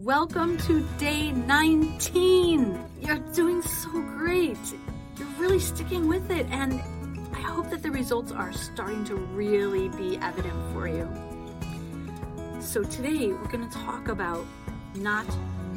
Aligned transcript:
Welcome 0.00 0.58
to 0.66 0.84
day 0.98 1.30
19. 1.30 2.84
You're 3.00 3.18
doing 3.32 3.62
so 3.62 3.90
great. 3.92 4.58
You're 5.16 5.28
really 5.38 5.60
sticking 5.60 6.08
with 6.08 6.32
it, 6.32 6.46
and 6.50 6.82
I 7.32 7.40
hope 7.40 7.70
that 7.70 7.84
the 7.84 7.92
results 7.92 8.32
are 8.32 8.52
starting 8.52 9.04
to 9.04 9.14
really 9.14 9.88
be 9.90 10.18
evident 10.18 10.56
for 10.72 10.88
you. 10.88 11.08
So, 12.60 12.82
today 12.82 13.28
we're 13.28 13.46
going 13.46 13.70
to 13.70 13.78
talk 13.78 14.08
about 14.08 14.44
not 14.96 15.26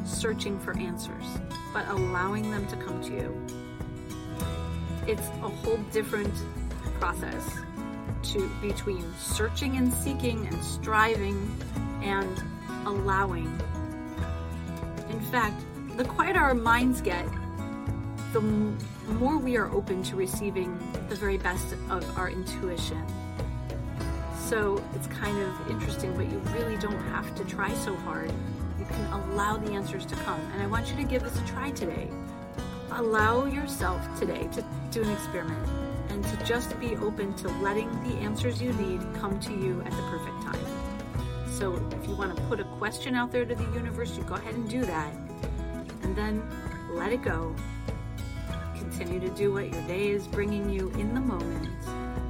searching 0.03 0.59
for 0.61 0.75
answers, 0.75 1.25
but 1.71 1.87
allowing 1.87 2.49
them 2.49 2.65
to 2.69 2.75
come 2.75 2.99
to 3.03 3.13
you. 3.13 3.45
It's 5.05 5.27
a 5.43 5.49
whole 5.49 5.77
different 5.91 6.33
process 6.99 7.47
to 8.33 8.49
between 8.63 9.05
searching 9.19 9.77
and 9.77 9.93
seeking 9.93 10.47
and 10.47 10.63
striving 10.65 11.55
and 12.01 12.41
allowing 12.87 13.61
in 15.09 15.19
fact, 15.19 15.61
the 15.97 16.03
quieter 16.03 16.39
our 16.39 16.53
minds 16.53 17.01
get, 17.01 17.25
the 18.33 18.41
more 18.41 19.37
we 19.37 19.57
are 19.57 19.71
open 19.71 20.03
to 20.03 20.15
receiving 20.15 20.77
the 21.09 21.15
very 21.15 21.37
best 21.37 21.73
of 21.89 22.17
our 22.17 22.29
intuition. 22.29 23.03
So 24.37 24.81
it's 24.95 25.07
kind 25.07 25.37
of 25.41 25.69
interesting, 25.69 26.15
but 26.15 26.29
you 26.29 26.37
really 26.53 26.77
don't 26.77 27.01
have 27.09 27.33
to 27.35 27.43
try 27.45 27.73
so 27.73 27.95
hard. 27.95 28.31
You 28.79 28.85
can 28.85 29.05
allow 29.07 29.57
the 29.57 29.71
answers 29.71 30.05
to 30.05 30.15
come. 30.15 30.39
And 30.53 30.61
I 30.61 30.67
want 30.67 30.89
you 30.89 30.95
to 30.97 31.03
give 31.03 31.23
this 31.23 31.37
a 31.37 31.45
try 31.45 31.71
today. 31.71 32.07
Allow 32.91 33.45
yourself 33.45 34.01
today 34.19 34.47
to 34.53 34.63
do 34.91 35.03
an 35.03 35.11
experiment 35.11 35.67
and 36.09 36.23
to 36.23 36.45
just 36.45 36.79
be 36.79 36.95
open 36.97 37.33
to 37.35 37.49
letting 37.59 37.89
the 38.07 38.15
answers 38.19 38.61
you 38.61 38.71
need 38.73 39.01
come 39.19 39.39
to 39.41 39.51
you 39.51 39.81
at 39.81 39.91
the 39.91 40.01
perfect 40.03 40.41
time. 40.43 40.65
So 41.49 41.73
if 41.91 42.07
you 42.07 42.15
want 42.15 42.35
to 42.35 42.41
put 42.43 42.59
a 42.59 42.65
question 42.77 43.15
out 43.15 43.31
there 43.31 43.45
to 43.45 43.55
the 43.55 43.63
universe, 43.73 44.15
you 44.15 44.23
go 44.23 44.35
ahead 44.35 44.53
and 44.53 44.69
do 44.69 44.85
that. 44.85 45.13
And 46.03 46.15
then 46.15 46.43
let 46.91 47.11
it 47.11 47.21
go. 47.21 47.55
Continue 48.75 49.19
to 49.19 49.29
do 49.29 49.53
what 49.53 49.71
your 49.71 49.81
day 49.83 50.09
is 50.09 50.27
bringing 50.27 50.69
you 50.69 50.89
in 50.91 51.13
the 51.13 51.19
moment. 51.19 51.69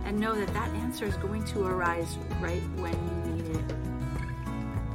And 0.05 0.17
know 0.19 0.33
that 0.35 0.53
that 0.53 0.69
answer 0.75 1.05
is 1.05 1.15
going 1.15 1.43
to 1.45 1.65
arise 1.65 2.17
right 2.39 2.61
when 2.77 2.93
you 2.93 3.33
need 3.33 3.55
it. 3.57 3.75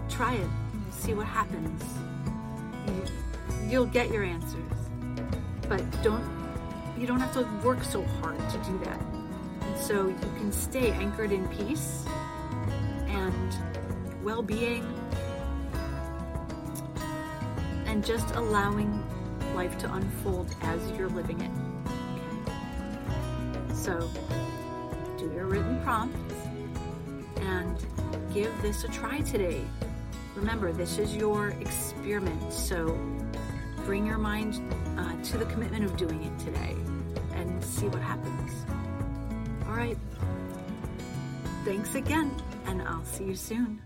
Try 0.09 0.35
it. 0.35 0.49
See 0.91 1.13
what 1.13 1.27
happens. 1.27 1.83
You'll 3.69 3.87
get 3.87 4.11
your 4.11 4.25
answers. 4.25 4.73
But 5.69 5.83
don't 6.03 6.43
you 6.99 7.07
don't 7.07 7.21
have 7.21 7.33
to 7.35 7.67
work 7.67 7.83
so 7.83 8.03
hard 8.21 8.39
to 8.51 8.59
do 8.59 8.79
that. 8.85 9.01
And 9.61 9.79
so 9.79 10.07
you 10.07 10.33
can 10.37 10.53
stay 10.53 10.93
anchored 10.93 11.33
in 11.33 11.49
peace 11.49 12.05
and 13.09 13.57
well 14.23 14.43
being, 14.43 14.87
and 17.93 18.03
just 18.03 18.35
allowing 18.37 18.91
life 19.55 19.77
to 19.77 19.93
unfold 19.93 20.57
as 20.63 20.81
you're 20.93 21.11
living 21.11 21.39
it. 21.43 21.51
So, 23.77 24.11
do 25.19 25.31
your 25.35 25.45
written 25.45 25.79
prompts 25.83 26.35
and 27.43 27.77
give 28.33 28.51
this 28.63 28.85
a 28.85 28.89
try 28.89 29.21
today. 29.21 29.61
Remember, 30.35 30.73
this 30.73 30.97
is 30.97 31.15
your 31.15 31.51
experiment, 31.61 32.51
so 32.51 32.99
bring 33.85 34.07
your 34.07 34.17
mind 34.17 34.59
uh, 34.97 35.23
to 35.25 35.37
the 35.37 35.45
commitment 35.45 35.85
of 35.85 35.95
doing 35.99 36.23
it 36.23 36.39
today 36.39 36.75
and 37.35 37.63
see 37.63 37.89
what 37.89 38.01
happens. 38.01 38.65
All 39.67 39.75
right. 39.75 39.99
Thanks 41.67 41.95
again, 41.95 42.35
and 42.65 42.81
I'll 42.81 43.05
see 43.05 43.25
you 43.25 43.37
soon. 43.37 43.83